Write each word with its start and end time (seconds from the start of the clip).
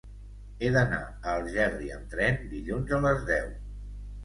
He 0.67 0.71
d'anar 0.75 1.01
a 1.01 1.35
Algerri 1.41 1.91
amb 1.97 2.09
tren 2.15 2.41
dilluns 2.57 2.97
a 3.01 3.05
les 3.07 3.25
deu. 3.31 3.55